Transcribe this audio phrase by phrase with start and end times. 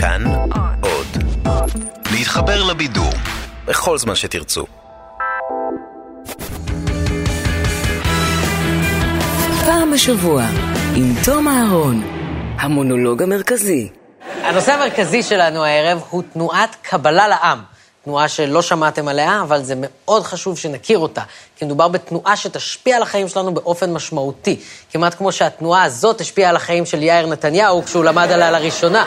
[0.00, 0.24] כאן
[0.80, 1.06] עוד.
[2.12, 3.12] להתחבר לבידור
[3.64, 4.66] בכל זמן שתרצו.
[9.64, 10.44] פעם בשבוע,
[10.96, 12.02] עם תום אהרון,
[12.58, 13.88] המונולוג המרכזי.
[14.42, 17.58] הנושא המרכזי שלנו הערב הוא תנועת קבלה לעם.
[18.04, 21.22] תנועה שלא שמעתם עליה, אבל זה מאוד חשוב שנכיר אותה.
[21.56, 24.60] כי מדובר בתנועה שתשפיע על החיים שלנו באופן משמעותי.
[24.90, 29.04] כמעט כמו שהתנועה הזאת השפיעה על החיים של יאיר נתניהו כשהוא למד עליה לראשונה.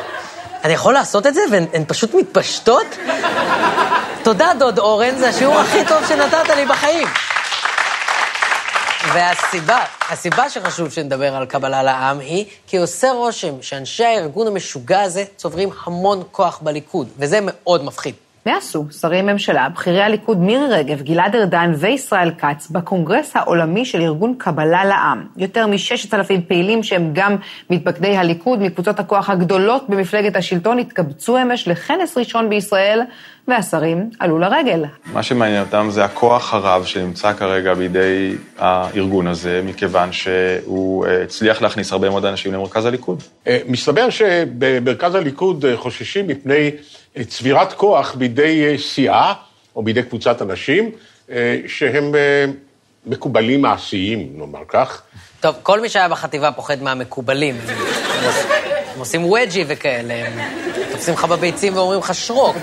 [0.64, 2.86] אני יכול לעשות את זה והן פשוט מתפשטות?
[4.24, 7.08] תודה, דוד אורן, זה השיעור הכי טוב שנתת לי בחיים.
[9.14, 15.26] והסיבה, הסיבה שחשוב שנדבר על קבלה לעם היא כי עושה רושם שאנשי הארגון המשוגע הזה
[15.36, 18.16] צוברים המון כוח בליכוד, וזה מאוד מפחיד.
[18.46, 24.02] מה עשו שרי ממשלה, בכירי הליכוד מירי רגב, גלעד ארדן וישראל כץ בקונגרס העולמי של
[24.02, 25.26] ארגון קבלה לעם?
[25.38, 27.36] יותר מ-6,000 פעילים שהם גם
[27.70, 33.02] מתפקדי הליכוד מקבוצות הכוח הגדולות במפלגת השלטון התקבצו אמש לכנס ראשון בישראל,
[33.48, 34.86] והשרים עלו לרגל.
[35.14, 41.62] מה שמעניין אותם זה הכוח הרב שנמצא כרגע בידי הארגון הזה, מכיוון שהוא אה, הצליח
[41.62, 43.24] להכניס הרבה מאוד אנשים למרכז הליכוד.
[43.48, 46.72] אה, מסתבר שבמרכז הליכוד אה, חוששים מפני
[47.28, 49.34] צבירת כוח בידי סיעה
[49.76, 50.92] או בידי קבוצת אנשים
[51.68, 52.16] שהם
[53.06, 55.02] מקובלים מעשיים, נאמר כך.
[55.40, 57.58] טוב, כל מי שהיה בחטיבה פוחד מהמקובלים.
[58.94, 60.34] הם עושים וג'י וכאלה, הם
[60.92, 62.56] תופסים לך בביצים ואומרים לך שרוק.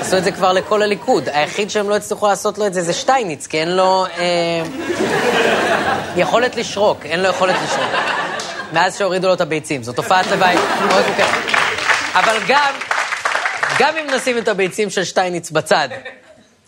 [0.00, 1.28] עשו את זה כבר לכל הליכוד.
[1.32, 4.62] היחיד שהם לא הצליחו לעשות לו את זה זה שטייניץ, כי אין לו אה,
[6.16, 7.90] יכולת לשרוק, אין לו יכולת לשרוק.
[8.72, 9.82] מאז שהורידו לו את הביצים.
[9.82, 10.54] זו תופעת לוואי
[10.88, 11.44] מאוד מוכרת.
[12.14, 12.74] אבל גם,
[13.78, 15.88] גם אם נשים את הביצים של שטייניץ בצד,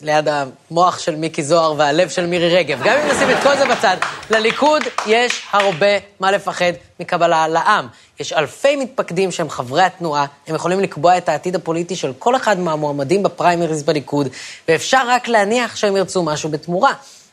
[0.01, 2.81] ליד המוח של מיקי זוהר והלב של מירי רגב.
[2.85, 3.97] גם אם נשים את כל זה בצד,
[4.31, 5.87] לליכוד יש הרבה
[6.21, 7.87] מה לפחד מקבלה לעם.
[8.21, 12.59] יש אלפי מתפקדים שהם חברי התנועה, הם יכולים לקבוע את העתיד הפוליטי של כל אחד
[12.59, 14.29] מהמועמדים בפריימריז בליכוד,
[14.69, 16.93] ואפשר רק להניח שהם ירצו משהו בתמורה.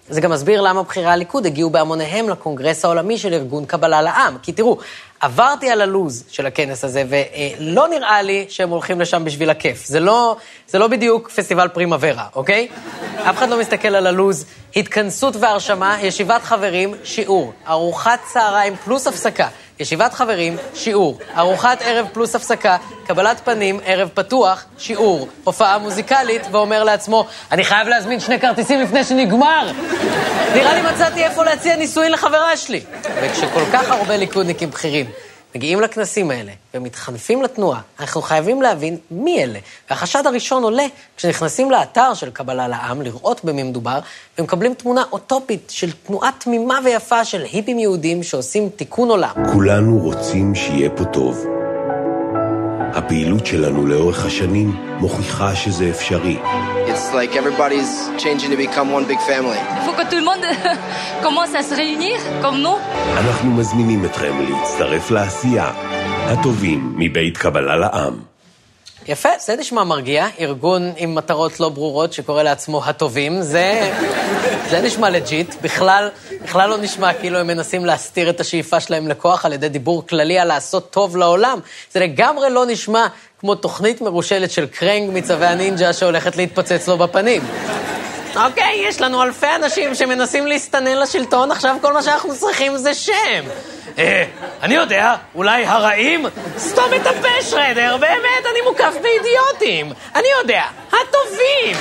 [0.09, 4.37] זה גם מסביר למה בכירי הליכוד הגיעו בהמוניהם לקונגרס העולמי של ארגון קבלה לעם.
[4.41, 4.77] כי תראו,
[5.19, 9.85] עברתי על הלוז של הכנס הזה, ולא נראה לי שהם הולכים לשם בשביל הכיף.
[9.85, 10.35] זה לא,
[10.67, 12.67] זה לא בדיוק פסטיבל פרימה-ורה, אוקיי?
[13.29, 14.45] אף אחד לא מסתכל על הלוז.
[14.75, 19.47] התכנסות והרשמה, ישיבת חברים, שיעור, ארוחת צהריים פלוס הפסקה.
[19.79, 22.77] ישיבת חברים, שיעור, ארוחת ערב פלוס הפסקה,
[23.07, 29.03] קבלת פנים, ערב פתוח, שיעור, הופעה מוזיקלית, ואומר לעצמו, אני חייב להזמין שני כרטיסים לפני
[29.03, 29.71] שנגמר!
[30.55, 32.81] נראה לי מצאתי איפה להציע נישואין לחברה שלי.
[33.21, 35.05] וכשכל כך הרבה ליכודניקים בכירים
[35.57, 39.59] מגיעים לכנסים האלה ומתחנפים לתנועה, אנחנו חייבים להבין מי אלה.
[39.89, 40.85] והחשד הראשון עולה
[41.17, 43.99] כשנכנסים לאתר של קבלה לעם, לראות במי מדובר,
[44.39, 49.33] ומקבלים תמונה אוטופית של תנועה תמימה ויפה של היפים יהודים שעושים תיקון עולם.
[49.53, 51.45] כולנו רוצים שיהיה פה טוב.
[52.93, 56.37] הפעילות שלנו לאורך השנים מוכיחה שזה אפשרי.
[56.96, 59.60] It's like everybody's changing to become one big family.
[59.78, 60.44] Il faut que tout le monde
[61.22, 62.78] commence à se réunir comme nous.
[63.16, 65.70] אנחנו מזמינים אתכם להצטרף לעשייה.
[66.26, 68.14] הטובים מבית קבלה לעם.
[69.07, 70.27] יפה, זה נשמע מרגיע.
[70.39, 73.91] ארגון עם מטרות לא ברורות שקורא לעצמו הטובים, זה,
[74.69, 75.55] זה נשמע legit.
[75.61, 76.09] בכלל,
[76.43, 80.39] בכלל לא נשמע כאילו הם מנסים להסתיר את השאיפה שלהם לכוח על ידי דיבור כללי
[80.39, 81.59] על לעשות טוב לעולם.
[81.91, 83.07] זה לגמרי לא נשמע
[83.39, 87.41] כמו תוכנית מרושלת של קרנג מצבי הנינג'ה שהולכת להתפוצץ לו בפנים.
[88.45, 93.43] אוקיי, יש לנו אלפי אנשים שמנסים להסתנן לשלטון, עכשיו כל מה שאנחנו צריכים זה שם.
[93.97, 94.25] אה,
[94.63, 96.25] אני יודע, אולי הרעים?
[96.57, 99.93] סתום את הפה, שרדר, באמת, אני מוקף באידיוטים.
[100.15, 101.77] אני יודע, הטובים.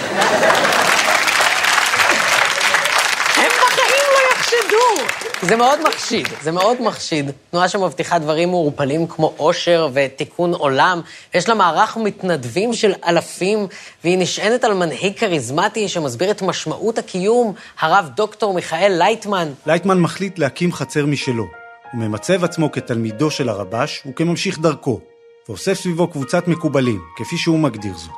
[3.36, 5.25] הם בחיים לא יחשדו.
[5.42, 7.30] זה מאוד מחשיד, זה מאוד מחשיד.
[7.50, 11.00] תנועה שמבטיחה דברים מעורפלים כמו עושר ותיקון עולם.
[11.34, 13.66] יש לה מערך מתנדבים של אלפים,
[14.04, 19.48] והיא נשענת על מנהיג כריזמטי שמסביר את משמעות הקיום, הרב דוקטור מיכאל לייטמן.
[19.66, 21.44] לייטמן מחליט להקים חצר משלו.
[21.92, 25.00] הוא ממצב עצמו כתלמידו של הרבש וכממשיך דרכו,
[25.48, 28.10] ואוסף סביבו קבוצת מקובלים, כפי שהוא מגדיר זאת.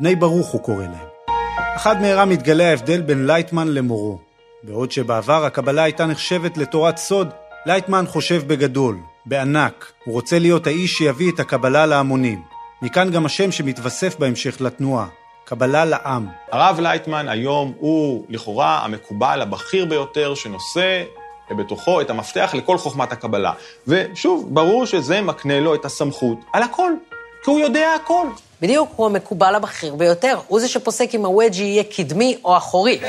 [0.00, 1.36] בני ברוך הוא קורא להם.
[1.76, 4.29] עד מהרה מתגלה ההבדל בין לייטמן למורו.
[4.62, 7.28] בעוד שבעבר הקבלה הייתה נחשבת לתורת סוד,
[7.66, 8.96] לייטמן חושב בגדול,
[9.26, 9.92] בענק.
[10.04, 12.42] הוא רוצה להיות האיש שיביא את הקבלה להמונים.
[12.82, 15.06] מכאן גם השם שמתווסף בהמשך לתנועה,
[15.44, 16.26] קבלה לעם.
[16.52, 21.02] הרב לייטמן היום הוא לכאורה המקובל הבכיר ביותר שנושא
[21.50, 23.52] בתוכו את המפתח לכל חוכמת הקבלה.
[23.88, 26.92] ושוב, ברור שזה מקנה לו את הסמכות על הכל,
[27.42, 28.26] כי הוא יודע הכל.
[28.62, 30.38] בדיוק, הוא המקובל הבכיר ביותר.
[30.48, 33.00] הוא זה שפוסק אם הווג'י יהיה קדמי או אחורי.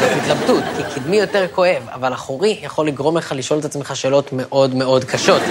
[0.00, 4.32] זאת התלבטות, כי קדמי יותר כואב, אבל אחורי יכול לגרום לך לשאול את עצמך שאלות
[4.32, 5.42] מאוד מאוד קשות.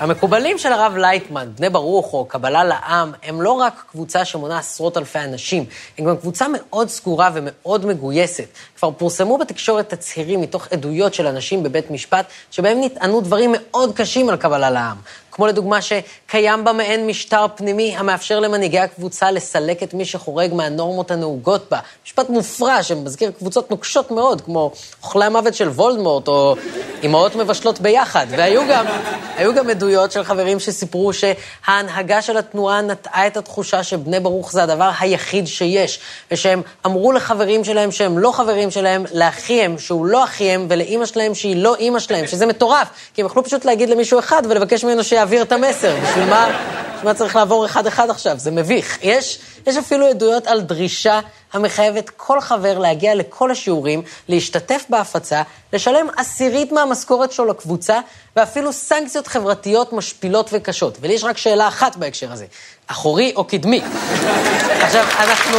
[0.00, 4.96] המקובלים של הרב לייטמן, בני ברוך או קבלה לעם, הם לא רק קבוצה שמונה עשרות
[4.96, 5.64] אלפי אנשים,
[5.98, 8.48] הם גם קבוצה מאוד סגורה ומאוד מגויסת.
[8.78, 14.28] כבר פורסמו בתקשורת תצהירים מתוך עדויות של אנשים בבית משפט, שבהם נטענו דברים מאוד קשים
[14.28, 14.96] על קבלה לעם.
[15.32, 21.10] כמו לדוגמה שקיים בה מעין משטר פנימי המאפשר למנהיגי הקבוצה לסלק את מי שחורג מהנורמות
[21.10, 21.78] הנהוגות בה.
[22.06, 24.72] משפט מופרע שמזכיר קבוצות נוקשות מאוד, כמו
[25.02, 26.56] אוכלי המוות של וולדמורט, או
[27.04, 28.26] אמהות מבשלות ביחד.
[28.30, 28.84] והיו גם,
[29.56, 34.90] גם עדויות של חברים שסיפרו שההנהגה של התנועה נטעה את התחושה שבני ברוך זה הדבר
[35.00, 36.00] היחיד שיש,
[36.30, 41.56] ושהם אמרו לחברים שלהם שהם לא חברים שלהם, לאחיהם שהוא לא אחיהם, ולאימא שלהם שהיא
[41.56, 45.42] לא אימא שלהם, שזה מטורף, כי הם יכלו פשוט להגיד למישהו אחד ולבקש ממנו שיעביר
[45.42, 45.96] את המסר.
[46.02, 46.46] בשביל מה,
[46.94, 48.38] בשביל מה צריך לעבור אחד-אחד עכשיו?
[48.38, 48.98] זה מביך.
[49.02, 51.20] יש, יש אפילו עדויות על דרישה
[51.52, 58.00] המחייבת כל חבר להגיע לכל השיעורים, להשתתף בהפצה, לשלם עשירית מהמשכורת שלו לקבוצה,
[58.36, 60.98] ואפילו סנקציות חברתיות משפילות וקשות.
[61.00, 62.46] ולי יש רק שאלה אחת בהקשר הזה,
[62.86, 63.80] אחורי או קדמי?
[64.82, 65.58] עכשיו, אנחנו...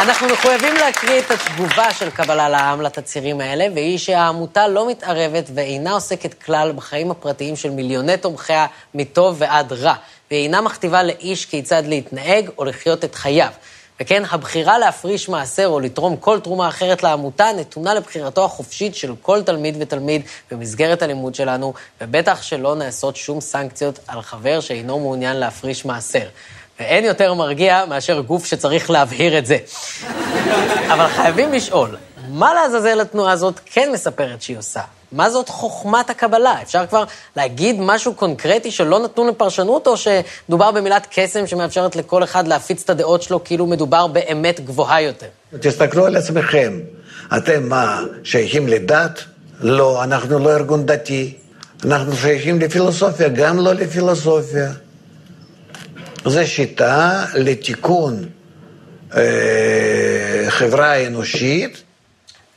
[0.00, 5.92] אנחנו מחויבים להקריא את התגובה של קבלה לעם לתצהירים האלה, והיא שהעמותה לא מתערבת ואינה
[5.92, 9.94] עוסקת כלל בחיים הפרטיים של מיליוני תומכיה מטוב ועד רע,
[10.30, 13.48] והיא אינה מכתיבה לאיש כיצד להתנהג או לחיות את חייו.
[14.00, 19.42] וכן, הבחירה להפריש מעשר או לתרום כל תרומה אחרת לעמותה נתונה לבחירתו החופשית של כל
[19.42, 25.84] תלמיד ותלמיד במסגרת הלימוד שלנו, ובטח שלא נעשות שום סנקציות על חבר שאינו מעוניין להפריש
[25.84, 26.26] מעשר.
[26.80, 29.56] ואין יותר מרגיע מאשר גוף שצריך להבהיר את זה.
[30.92, 31.96] אבל חייבים לשאול,
[32.28, 34.80] מה לעזאזל התנועה הזאת כן מספרת שהיא עושה?
[35.12, 36.62] מה זאת חוכמת הקבלה?
[36.62, 37.04] אפשר כבר
[37.36, 42.90] להגיד משהו קונקרטי שלא נתון לפרשנות, או שדובר במילת קסם שמאפשרת לכל אחד להפיץ את
[42.90, 45.26] הדעות שלו כאילו מדובר באמת גבוהה יותר?
[45.60, 46.80] תסתכלו על עצמכם.
[47.36, 49.20] אתם מה, שייכים לדת?
[49.60, 51.34] לא, אנחנו לא ארגון דתי.
[51.84, 54.70] אנחנו שייכים לפילוסופיה, גם לא לפילוסופיה.
[56.24, 58.24] זו שיטה לתיקון
[59.16, 61.82] אה, חברה אנושית.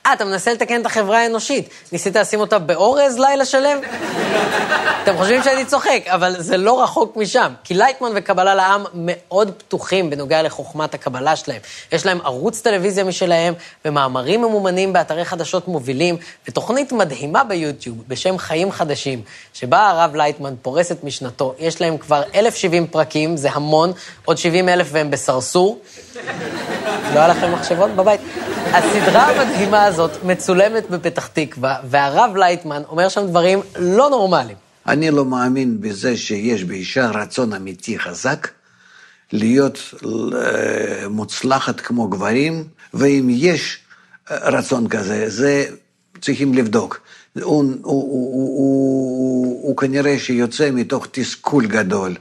[0.06, 1.70] אה, אתה מנסה לתקן את החברה האנושית.
[1.92, 3.80] ניסית לשים אותה באורז לילה שלם?
[5.04, 7.54] אתם חושבים שאני צוחק, אבל זה לא רחוק משם.
[7.64, 11.62] כי לייטמן וקבלה לעם מאוד פתוחים בנוגע לחוכמת הקבלה שלהם.
[11.92, 13.54] יש להם ערוץ טלוויזיה משלהם,
[13.86, 16.18] ומאמרים ממומנים באתרי חדשות מובילים,
[16.48, 19.22] ותוכנית מדהימה ביוטיוב בשם חיים חדשים,
[19.54, 21.54] שבה הרב לייטמן פורס את משנתו.
[21.60, 23.92] יש להם כבר 1,070 פרקים, זה המון,
[24.26, 25.80] עוד 70 אלף והם בסרסור.
[27.14, 28.22] לא היה לכם מחשבות בבית?
[28.74, 34.58] הסדרה המדהימה הזאת מצולמת בפתח תקווה, והרב לייטמן אומר שם דברים לא נורמליים.
[34.88, 38.48] אני לא מאמין בזה שיש באישה רצון אמיתי חזק
[39.32, 39.94] להיות
[40.36, 42.64] אה, מוצלחת כמו גברים,
[42.94, 43.78] ואם יש
[44.32, 45.66] אה, רצון כזה, זה
[46.22, 47.00] צריכים לבדוק.
[47.34, 52.16] הוא, הוא, הוא, הוא, הוא, הוא כנראה שיוצא מתוך תסכול גדול.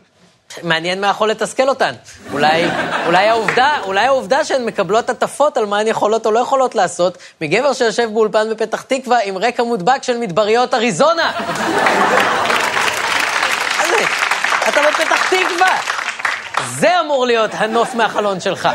[0.63, 1.93] מעניין מה יכול לתסכל אותן.
[2.33, 2.65] אולי,
[3.07, 7.19] אולי, העובדה, אולי העובדה שהן מקבלות הטפות על מה הן יכולות או לא יכולות לעשות,
[7.41, 11.33] מגבר שיושב באולפן בפתח תקווה עם רקע מודבק של מדבריות אריזונה.
[14.69, 15.77] אתה בפתח תקווה.
[16.79, 18.69] זה אמור להיות הנוף מהחלון שלך.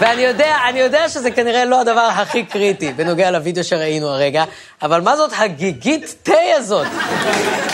[0.00, 4.44] ואני יודע, אני יודע שזה כנראה לא הדבר הכי קריטי בנוגע לוידאו שראינו הרגע,
[4.82, 6.86] אבל מה זאת הגיגית תה הזאת?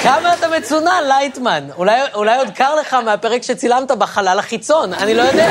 [0.02, 1.64] כמה אתה מצונן, לייטמן?
[1.76, 5.50] אולי, אולי עוד קר לך מהפרק שצילמת בחלל החיצון, אני לא יודע.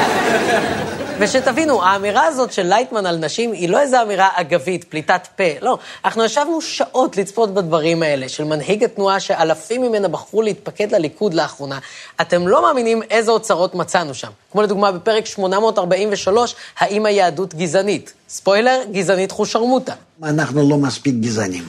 [1.22, 5.44] ושתבינו, האמירה הזאת של לייטמן על נשים היא לא איזו אמירה אגבית, פליטת פה.
[5.62, 11.34] לא, אנחנו ישבנו שעות לצפות בדברים האלה, של מנהיג התנועה שאלפים ממנה בחרו להתפקד לליכוד
[11.34, 11.80] לאחרונה.
[12.22, 14.28] אתם לא מאמינים איזה אוצרות מצאנו שם.
[14.52, 18.14] כמו לדוגמה בפרק 843, האם היהדות גזענית?
[18.30, 19.94] ספוילר, גזענית חושרמוטה.
[20.24, 21.64] אנחנו לא מספיק גזענים.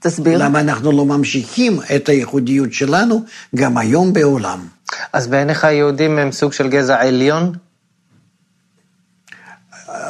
[0.00, 0.38] תסביר.
[0.38, 3.20] למה אנחנו לא ממשיכים את הייחודיות שלנו
[3.56, 4.66] גם היום בעולם.
[5.12, 7.67] אז בעיניך היהודים הם סוג של גזע עליון?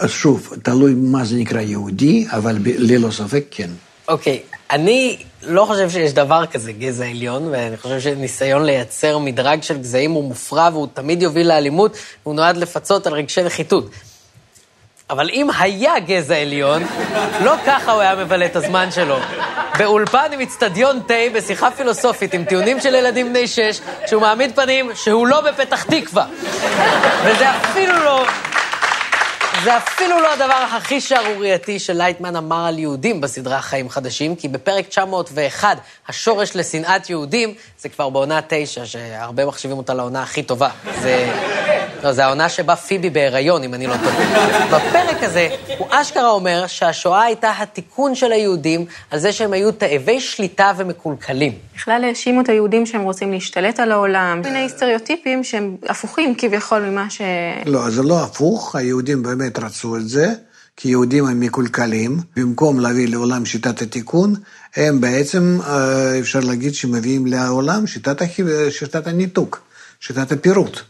[0.06, 3.70] שוב, תלוי מה זה נקרא יהודי, אבל ללא ספק כן.
[4.08, 4.56] אוקיי, okay.
[4.70, 10.10] אני לא חושב שיש דבר כזה גזע עליון, ואני חושב שניסיון לייצר מדרג של גזעים
[10.10, 13.90] הוא מופרע והוא תמיד יוביל לאלימות, והוא נועד לפצות על רגשי נחיתות.
[15.10, 16.82] אבל אם היה גזע עליון,
[17.44, 19.16] לא ככה הוא היה מבלה את הזמן שלו.
[19.78, 24.90] באולפן עם אצטדיון תה, בשיחה פילוסופית עם טיעונים של ילדים בני שש, שהוא מעמיד פנים
[24.94, 26.26] שהוא לא בפתח תקווה.
[27.24, 28.24] וזה אפילו לא
[29.64, 34.88] זה אפילו לא הדבר הכי שערורייתי שלייטמן אמר על יהודים בסדרה חיים חדשים, כי בפרק
[34.88, 40.68] 901, השורש לשנאת יהודים, זה כבר בעונה תשע, שהרבה מחשיבים אותה לעונה הכי טובה.
[41.00, 41.28] זה,
[42.02, 44.66] לא, זו העונה שבה פיבי בהיריון, אם אני לא טועה.
[44.66, 45.48] בפרק הזה,
[45.78, 51.52] הוא אשכרה אומר שהשואה הייתה התיקון של היהודים על זה שהם היו תאבי שליטה ומקולקלים.
[51.76, 57.10] בכלל האשימו את היהודים שהם רוצים להשתלט על העולם, מיני סטריאוטיפים שהם הפוכים כביכול ממה
[57.10, 57.20] ש...
[57.66, 60.34] לא, זה לא הפוך, היהודים באמת רצו את זה.
[60.80, 64.34] כי יהודים הם מקולקלים, במקום להביא לעולם שיטת התיקון,
[64.76, 68.22] הם בעצם, אה, אפשר להגיד שמביאים לעולם שיטת,
[68.70, 69.60] שיטת הניתוק,
[70.00, 70.80] שיטת הפירוט.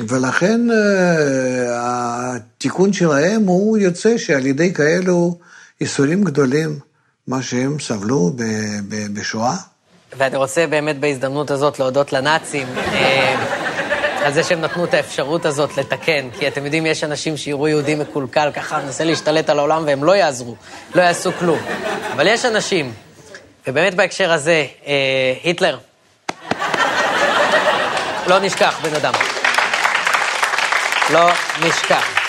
[0.00, 5.38] ולכן אה, התיקון שלהם הוא יוצא שעל ידי כאלו
[5.80, 6.78] איסורים גדולים,
[7.26, 8.32] מה שהם סבלו
[9.12, 9.56] בשואה.
[10.18, 12.66] ואני רוצה באמת בהזדמנות הזאת להודות לנאצים.
[14.24, 17.94] על זה שהם נתנו את האפשרות הזאת לתקן, כי אתם יודעים, יש אנשים שיראו יהודי
[17.94, 20.54] מקולקל, ככה מנסה להשתלט על העולם והם לא יעזרו,
[20.94, 21.58] לא יעשו כלום.
[22.12, 22.92] אבל יש אנשים,
[23.66, 24.92] ובאמת בהקשר הזה, אה,
[25.42, 25.78] היטלר,
[28.26, 29.14] לא נשכח בן אדם.
[31.10, 32.23] לא נשכח.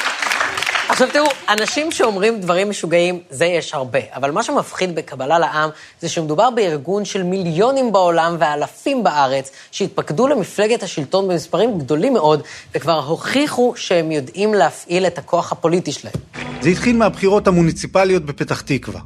[0.90, 4.00] עכשיו תראו, אנשים שאומרים דברים משוגעים, זה יש הרבה.
[4.12, 5.70] אבל מה שמפחיד בקבלה לעם,
[6.02, 12.42] זה שמדובר בארגון של מיליונים בעולם ואלפים בארץ, שהתפקדו למפלגת השלטון במספרים גדולים מאוד,
[12.76, 16.14] וכבר הוכיחו שהם יודעים להפעיל את הכוח הפוליטי שלהם.
[16.62, 19.02] זה התחיל מהבחירות המוניציפליות בפתח תקווה.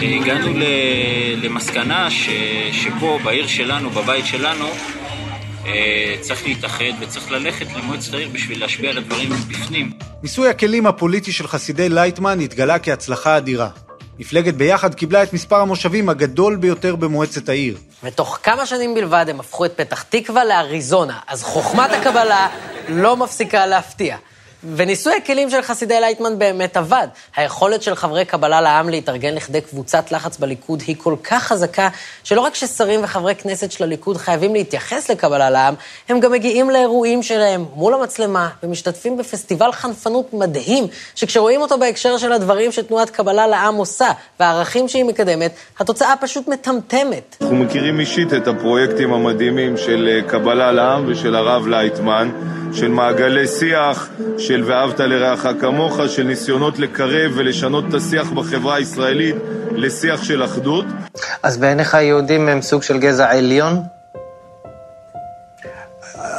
[0.00, 0.52] הגענו
[1.42, 2.28] למסקנה ש...
[2.72, 4.66] שפה, בעיר שלנו, בבית שלנו,
[6.20, 9.92] צריך להתאחד וצריך ללכת למועצת העיר בשביל להשפיע על הדברים בפנים.
[10.22, 13.68] ניסוי הכלים הפוליטי של חסידי לייטמן התגלה כהצלחה אדירה.
[14.18, 17.76] מפלגת ביחד קיבלה את מספר המושבים הגדול ביותר במועצת העיר.
[18.04, 22.48] ותוך כמה שנים בלבד הם הפכו את פתח תקווה לאריזונה, אז חוכמת הקבלה
[22.88, 24.16] לא מפסיקה להפתיע.
[24.64, 27.06] וניסוי הכלים של חסידי לייטמן באמת עבד.
[27.36, 31.88] היכולת של חברי קבלה לעם להתארגן לכדי קבוצת לחץ בליכוד היא כל כך חזקה,
[32.24, 35.74] שלא רק ששרים וחברי כנסת של הליכוד חייבים להתייחס לקבלה לעם,
[36.08, 42.32] הם גם מגיעים לאירועים שלהם מול המצלמה, ומשתתפים בפסטיבל חנפנות מדהים, שכשרואים אותו בהקשר של
[42.32, 44.08] הדברים שתנועת קבלה לעם עושה,
[44.40, 47.36] והערכים שהיא מקדמת, התוצאה פשוט מטמטמת.
[47.40, 52.30] אנחנו מכירים אישית את הפרויקטים המדהימים של אה, קבלה לעם ושל הרב לייטמן.
[52.74, 59.36] של מעגלי שיח, של ואהבת לרעך כמוך, של ניסיונות לקרב ולשנות את השיח בחברה הישראלית
[59.72, 60.84] לשיח של אחדות.
[61.42, 63.82] אז בעיניך יהודים הם סוג של גזע עליון?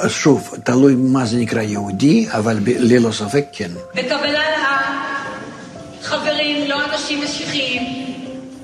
[0.08, 3.72] שוב, תלוי מה זה נקרא יהודי, אבל ללא ספק כן.
[3.96, 4.96] בקבלה לעם,
[6.02, 7.82] חברים, לא אנשים משיחיים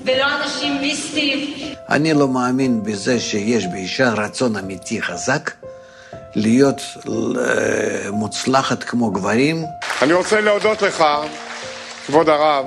[0.04, 1.54] ולא אנשים מיסטיים.
[1.88, 5.50] אני לא מאמין בזה שיש באישה רצון אמיתי חזק.
[6.34, 9.64] להיות אה, מוצלחת כמו גברים.
[10.02, 11.04] אני רוצה להודות לך,
[12.06, 12.66] כבוד הרב,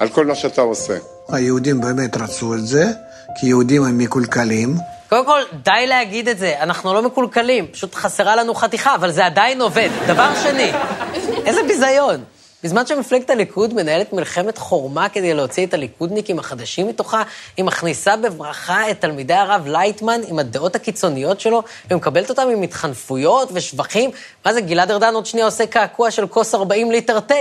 [0.00, 0.96] על כל מה שאתה עושה.
[1.28, 2.84] היהודים באמת רצו את זה,
[3.40, 4.76] כי יהודים הם מקולקלים.
[5.08, 9.26] קודם כל, די להגיד את זה, אנחנו לא מקולקלים, פשוט חסרה לנו חתיכה, אבל זה
[9.26, 9.88] עדיין עובד.
[10.06, 10.72] דבר שני,
[11.46, 12.24] איזה ביזיון.
[12.64, 17.22] בזמן שמפלגת הליכוד מנהלת מלחמת חורמה כדי להוציא את הליכודניקים החדשים מתוכה,
[17.56, 23.48] היא מכניסה בברכה את תלמידי הרב לייטמן עם הדעות הקיצוניות שלו, ומקבלת אותם עם התחנפויות
[23.52, 24.10] ושבחים.
[24.44, 27.34] מה זה, גלעד ארדן עוד שנייה עושה קעקוע של כוס 40 ליטר תה.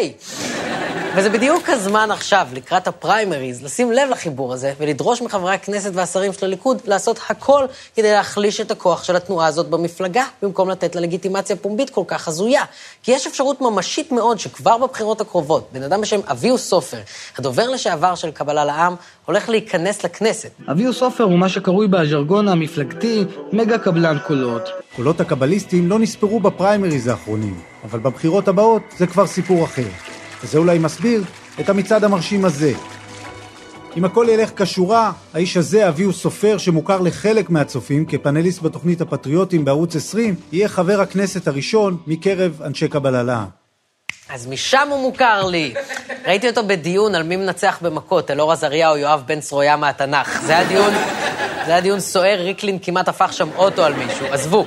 [1.17, 6.45] וזה בדיוק הזמן עכשיו, לקראת הפריימריז, לשים לב לחיבור הזה ולדרוש מחברי הכנסת והשרים של
[6.45, 11.55] הליכוד לעשות הכל כדי להחליש את הכוח של התנועה הזאת במפלגה, במקום לתת לה לגיטימציה
[11.55, 12.61] פומבית כל כך הזויה.
[13.03, 16.99] כי יש אפשרות ממשית מאוד שכבר בבחירות הקרובות, בן אדם בשם אביהו סופר,
[17.37, 18.95] הדובר לשעבר של קבלה לעם,
[19.25, 20.49] הולך להיכנס לכנסת.
[20.71, 24.69] אביהו סופר הוא מה שקרוי בז'רגון המפלגתי מגה קבלן קולות.
[24.95, 29.87] קולות הקבליסטים לא נספרו בפריימריז האחרונים, אבל בבחירות הבאות זה כבר סיפור אחר.
[30.45, 31.23] וזה אולי מסביר
[31.59, 32.73] את המצעד המרשים הזה.
[33.97, 39.95] אם הכל ילך כשורה, האיש הזה, אביהו סופר, שמוכר לחלק מהצופים כפאנליסט בתוכנית הפטריוטים בערוץ
[39.95, 43.45] 20, יהיה חבר הכנסת הראשון מקרב אנשי קבללה.
[44.29, 45.73] אז משם הוא מוכר לי.
[46.25, 50.41] ראיתי אותו בדיון על מי מנצח במכות, אלאור עזריה או יואב בן צרויה מהתנ"ך.
[50.41, 50.93] זה היה דיון,
[51.65, 54.65] זה היה דיון סוער, ריקלין כמעט הפך שם אוטו על מישהו, עזבו.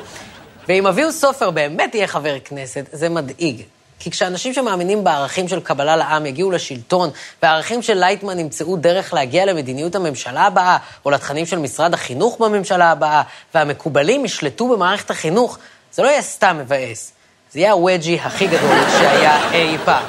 [0.69, 3.63] ואם אביהו סופר באמת יהיה חבר כנסת, זה מדאיג.
[3.99, 7.11] כי כשאנשים שמאמינים בערכים של קבלה לעם יגיעו לשלטון,
[7.43, 12.91] והערכים של לייטמן ימצאו דרך להגיע למדיניות הממשלה הבאה, או לתכנים של משרד החינוך בממשלה
[12.91, 13.23] הבאה,
[13.55, 15.59] והמקובלים ישלטו במערכת החינוך,
[15.93, 17.13] זה לא יהיה סתם מבאס.
[17.53, 20.05] זה יהיה הווג'י הכי גדול שהיה אי פעם.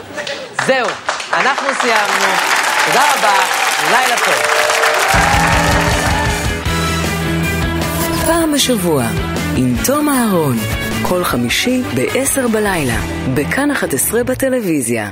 [0.65, 0.87] זהו,
[1.33, 2.25] אנחנו סיימנו.
[2.85, 3.33] תודה רבה,
[3.91, 4.59] לילה טוב.
[8.25, 9.03] פעם בשבוע,
[9.55, 10.88] עם תום אהרון.
[11.01, 13.01] כל חמישי ב-10 בלילה,
[13.35, 15.09] בכאן 11 בטלוויזיה.